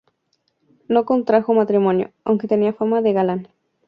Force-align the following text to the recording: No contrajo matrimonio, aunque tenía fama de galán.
No 0.87 1.05
contrajo 1.05 1.53
matrimonio, 1.53 2.09
aunque 2.23 2.47
tenía 2.47 2.73
fama 2.73 3.03
de 3.03 3.13
galán. 3.13 3.49